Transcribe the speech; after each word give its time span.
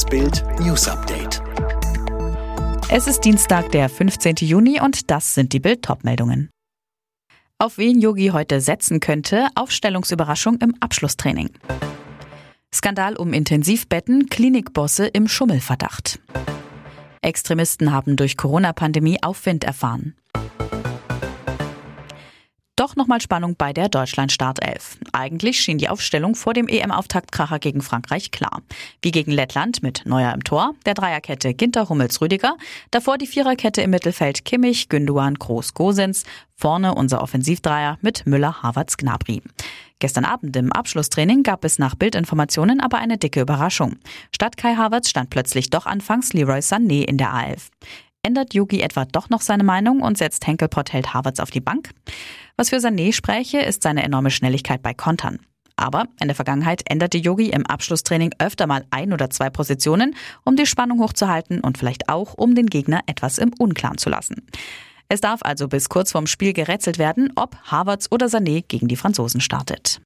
Das 0.00 0.08
Bild 0.08 0.42
News 0.60 0.88
Update. 0.88 1.42
Es 2.90 3.06
ist 3.06 3.20
Dienstag, 3.20 3.70
der 3.70 3.90
15. 3.90 4.36
Juni 4.36 4.80
und 4.80 5.10
das 5.10 5.34
sind 5.34 5.52
die 5.52 5.60
Bild 5.60 5.86
meldungen 6.04 6.48
Auf 7.58 7.76
wen 7.76 8.00
Yogi 8.00 8.28
heute 8.28 8.62
setzen 8.62 9.00
könnte, 9.00 9.48
Aufstellungsüberraschung 9.54 10.56
im 10.62 10.74
Abschlusstraining. 10.80 11.50
Skandal 12.74 13.14
um 13.14 13.34
Intensivbetten, 13.34 14.30
Klinikbosse 14.30 15.06
im 15.06 15.28
Schummelverdacht. 15.28 16.18
Extremisten 17.20 17.92
haben 17.92 18.16
durch 18.16 18.38
Corona-Pandemie 18.38 19.22
Aufwind 19.22 19.64
erfahren. 19.64 20.14
Doch 22.80 22.96
nochmal 22.96 23.20
Spannung 23.20 23.56
bei 23.56 23.74
der 23.74 23.90
Deutschland-Startelf. 23.90 24.96
Eigentlich 25.12 25.60
schien 25.60 25.76
die 25.76 25.90
Aufstellung 25.90 26.34
vor 26.34 26.54
dem 26.54 26.66
EM-Auftaktkracher 26.66 27.58
gegen 27.58 27.82
Frankreich 27.82 28.30
klar. 28.30 28.62
Wie 29.02 29.10
gegen 29.10 29.32
Lettland 29.32 29.82
mit 29.82 30.06
Neuer 30.06 30.32
im 30.32 30.42
Tor, 30.44 30.72
der 30.86 30.94
Dreierkette 30.94 31.52
Ginter, 31.52 31.90
Hummels, 31.90 32.22
Rüdiger, 32.22 32.56
davor 32.90 33.18
die 33.18 33.26
Viererkette 33.26 33.82
im 33.82 33.90
Mittelfeld 33.90 34.46
Kimmich, 34.46 34.88
Günduan, 34.88 35.34
Groß, 35.34 35.74
Gosens, 35.74 36.24
vorne 36.56 36.94
unser 36.94 37.20
Offensivdreier 37.20 37.98
mit 38.00 38.24
Müller, 38.24 38.62
Havertz, 38.62 38.96
Gnabry. 38.96 39.42
Gestern 39.98 40.24
Abend 40.24 40.56
im 40.56 40.72
Abschlusstraining 40.72 41.42
gab 41.42 41.66
es 41.66 41.78
nach 41.78 41.94
Bildinformationen 41.94 42.80
aber 42.80 42.96
eine 42.96 43.18
dicke 43.18 43.42
Überraschung. 43.42 43.96
Statt 44.34 44.56
Kai 44.56 44.76
Havertz 44.76 45.10
stand 45.10 45.28
plötzlich 45.28 45.68
doch 45.68 45.84
anfangs 45.84 46.32
Leroy 46.32 46.60
Sané 46.60 47.02
in 47.02 47.18
der 47.18 47.34
A11. 47.34 47.68
Ändert 48.22 48.52
Yogi 48.52 48.82
etwa 48.82 49.06
doch 49.06 49.30
noch 49.30 49.40
seine 49.40 49.64
Meinung 49.64 50.02
und 50.02 50.18
setzt 50.18 50.46
Henkelpott 50.46 50.92
hält 50.92 51.14
Havertz 51.14 51.40
auf 51.40 51.50
die 51.50 51.60
Bank? 51.60 51.90
Was 52.56 52.68
für 52.68 52.76
Sané 52.76 53.14
spräche, 53.14 53.60
ist 53.60 53.82
seine 53.82 54.02
enorme 54.02 54.30
Schnelligkeit 54.30 54.82
bei 54.82 54.92
Kontern. 54.92 55.38
Aber 55.76 56.04
in 56.20 56.28
der 56.28 56.34
Vergangenheit 56.34 56.82
änderte 56.84 57.16
Yogi 57.16 57.48
im 57.48 57.64
Abschlusstraining 57.64 58.34
öfter 58.38 58.66
mal 58.66 58.84
ein 58.90 59.14
oder 59.14 59.30
zwei 59.30 59.48
Positionen, 59.48 60.14
um 60.44 60.54
die 60.54 60.66
Spannung 60.66 61.00
hochzuhalten 61.00 61.60
und 61.60 61.78
vielleicht 61.78 62.10
auch, 62.10 62.34
um 62.34 62.54
den 62.54 62.66
Gegner 62.66 63.00
etwas 63.06 63.38
im 63.38 63.54
Unklaren 63.58 63.96
zu 63.96 64.10
lassen. 64.10 64.46
Es 65.08 65.22
darf 65.22 65.40
also 65.42 65.68
bis 65.68 65.88
kurz 65.88 66.12
vorm 66.12 66.26
Spiel 66.26 66.52
gerätselt 66.52 66.98
werden, 66.98 67.32
ob 67.36 67.56
Havertz 67.64 68.08
oder 68.10 68.26
Sané 68.26 68.62
gegen 68.68 68.88
die 68.88 68.96
Franzosen 68.96 69.40
startet. 69.40 70.02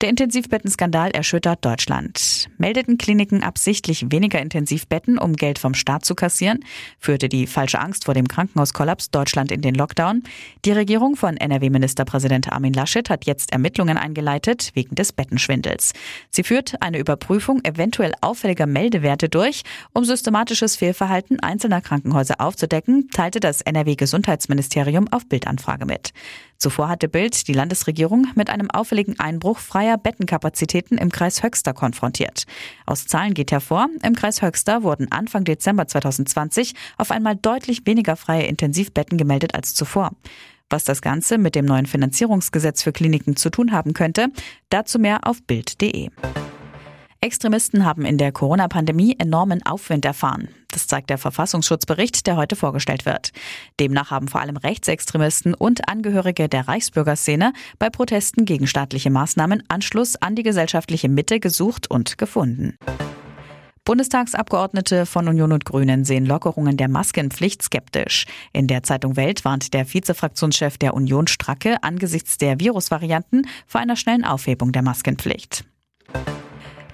Der 0.00 0.08
Intensivbettenskandal 0.08 1.10
erschüttert 1.10 1.62
Deutschland. 1.62 2.48
Meldeten 2.56 2.96
Kliniken 2.96 3.42
absichtlich 3.42 4.10
weniger 4.10 4.40
Intensivbetten, 4.40 5.18
um 5.18 5.34
Geld 5.34 5.58
vom 5.58 5.74
Staat 5.74 6.06
zu 6.06 6.14
kassieren? 6.14 6.64
Führte 6.98 7.28
die 7.28 7.46
falsche 7.46 7.80
Angst 7.80 8.06
vor 8.06 8.14
dem 8.14 8.26
Krankenhauskollaps 8.26 9.10
Deutschland 9.10 9.52
in 9.52 9.60
den 9.60 9.74
Lockdown? 9.74 10.22
Die 10.64 10.72
Regierung 10.72 11.16
von 11.16 11.36
NRW-Ministerpräsident 11.36 12.50
Armin 12.50 12.72
Laschet 12.72 13.10
hat 13.10 13.26
jetzt 13.26 13.52
Ermittlungen 13.52 13.98
eingeleitet 13.98 14.70
wegen 14.72 14.94
des 14.94 15.12
Bettenschwindels. 15.12 15.92
Sie 16.30 16.44
führt 16.44 16.80
eine 16.80 16.98
Überprüfung 16.98 17.62
eventuell 17.62 18.14
auffälliger 18.22 18.64
Meldewerte 18.64 19.28
durch, 19.28 19.64
um 19.92 20.04
systematisches 20.04 20.76
Fehlverhalten 20.76 21.40
einzelner 21.40 21.82
Krankenhäuser 21.82 22.36
aufzudecken, 22.40 23.10
teilte 23.10 23.38
das 23.38 23.60
NRW-Gesundheitsministerium 23.60 25.08
auf 25.08 25.28
Bildanfrage 25.28 25.84
mit. 25.84 26.14
Zuvor 26.60 26.90
hatte 26.90 27.08
Bild 27.08 27.48
die 27.48 27.54
Landesregierung 27.54 28.26
mit 28.34 28.50
einem 28.50 28.70
auffälligen 28.70 29.18
Einbruch 29.18 29.58
freier 29.58 29.96
Bettenkapazitäten 29.96 30.98
im 30.98 31.10
Kreis 31.10 31.42
Höxter 31.42 31.72
konfrontiert. 31.72 32.44
Aus 32.84 33.06
Zahlen 33.06 33.32
geht 33.32 33.50
hervor, 33.50 33.88
im 34.02 34.14
Kreis 34.14 34.42
Höxter 34.42 34.82
wurden 34.82 35.10
Anfang 35.10 35.44
Dezember 35.44 35.88
2020 35.88 36.74
auf 36.98 37.12
einmal 37.12 37.34
deutlich 37.34 37.86
weniger 37.86 38.14
freie 38.14 38.44
Intensivbetten 38.44 39.16
gemeldet 39.16 39.54
als 39.54 39.72
zuvor. 39.72 40.10
Was 40.68 40.84
das 40.84 41.00
Ganze 41.00 41.38
mit 41.38 41.54
dem 41.54 41.64
neuen 41.64 41.86
Finanzierungsgesetz 41.86 42.82
für 42.82 42.92
Kliniken 42.92 43.36
zu 43.36 43.48
tun 43.48 43.72
haben 43.72 43.94
könnte, 43.94 44.28
dazu 44.68 44.98
mehr 44.98 45.26
auf 45.26 45.42
Bild.de. 45.42 46.10
Extremisten 47.22 47.84
haben 47.84 48.06
in 48.06 48.16
der 48.16 48.32
Corona-Pandemie 48.32 49.16
enormen 49.18 49.62
Aufwind 49.66 50.06
erfahren. 50.06 50.48
Das 50.70 50.86
zeigt 50.86 51.10
der 51.10 51.18
Verfassungsschutzbericht, 51.18 52.26
der 52.26 52.36
heute 52.36 52.56
vorgestellt 52.56 53.04
wird. 53.04 53.32
Demnach 53.78 54.10
haben 54.10 54.26
vor 54.26 54.40
allem 54.40 54.56
Rechtsextremisten 54.56 55.52
und 55.52 55.86
Angehörige 55.86 56.48
der 56.48 56.66
Reichsbürgerszene 56.66 57.52
bei 57.78 57.90
Protesten 57.90 58.46
gegen 58.46 58.66
staatliche 58.66 59.10
Maßnahmen 59.10 59.62
Anschluss 59.68 60.16
an 60.16 60.34
die 60.34 60.42
gesellschaftliche 60.42 61.10
Mitte 61.10 61.40
gesucht 61.40 61.90
und 61.90 62.16
gefunden. 62.16 62.76
Bundestagsabgeordnete 63.84 65.04
von 65.04 65.28
Union 65.28 65.52
und 65.52 65.66
Grünen 65.66 66.06
sehen 66.06 66.24
Lockerungen 66.24 66.78
der 66.78 66.88
Maskenpflicht 66.88 67.62
skeptisch. 67.62 68.24
In 68.54 68.66
der 68.66 68.82
Zeitung 68.82 69.16
Welt 69.16 69.44
warnt 69.44 69.74
der 69.74 69.92
Vizefraktionschef 69.92 70.78
der 70.78 70.94
Union 70.94 71.26
Stracke 71.26 71.82
angesichts 71.82 72.38
der 72.38 72.60
Virusvarianten 72.60 73.46
vor 73.66 73.82
einer 73.82 73.96
schnellen 73.96 74.24
Aufhebung 74.24 74.72
der 74.72 74.82
Maskenpflicht. 74.82 75.64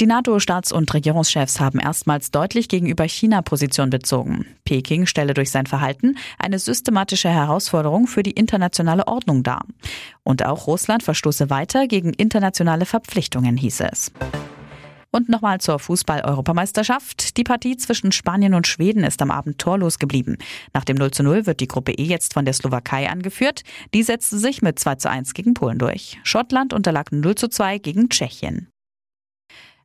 Die 0.00 0.06
NATO-Staats- 0.06 0.72
und 0.72 0.92
Regierungschefs 0.92 1.60
haben 1.60 1.78
erstmals 1.78 2.32
deutlich 2.32 2.68
gegenüber 2.68 3.04
China 3.04 3.42
Position 3.42 3.90
bezogen. 3.90 4.46
Peking 4.64 5.06
stelle 5.06 5.34
durch 5.34 5.52
sein 5.52 5.66
Verhalten 5.66 6.16
eine 6.38 6.58
systematische 6.58 7.28
Herausforderung 7.28 8.08
für 8.08 8.24
die 8.24 8.32
internationale 8.32 9.06
Ordnung 9.06 9.44
dar. 9.44 9.64
Und 10.24 10.44
auch 10.44 10.66
Russland 10.66 11.04
verstoße 11.04 11.48
weiter 11.48 11.86
gegen 11.86 12.12
internationale 12.12 12.86
Verpflichtungen, 12.86 13.56
hieß 13.56 13.82
es. 13.92 14.10
Und 15.12 15.28
nochmal 15.28 15.60
zur 15.60 15.78
Fußball-Europameisterschaft. 15.78 17.36
Die 17.36 17.44
Partie 17.44 17.76
zwischen 17.76 18.10
Spanien 18.10 18.52
und 18.52 18.66
Schweden 18.66 19.04
ist 19.04 19.22
am 19.22 19.30
Abend 19.30 19.60
torlos 19.60 20.00
geblieben. 20.00 20.38
Nach 20.72 20.84
dem 20.84 20.96
0 20.96 21.12
zu 21.12 21.22
0 21.22 21.46
wird 21.46 21.60
die 21.60 21.68
Gruppe 21.68 21.92
E 21.92 22.02
jetzt 22.02 22.34
von 22.34 22.44
der 22.44 22.54
Slowakei 22.54 23.08
angeführt. 23.08 23.62
Die 23.94 24.02
setzte 24.02 24.38
sich 24.38 24.60
mit 24.60 24.80
2 24.80 24.96
zu 24.96 25.08
1 25.08 25.34
gegen 25.34 25.54
Polen 25.54 25.78
durch. 25.78 26.18
Schottland 26.24 26.72
unterlag 26.72 27.12
0 27.12 27.36
zu 27.36 27.46
2 27.46 27.78
gegen 27.78 28.08
Tschechien. 28.08 28.73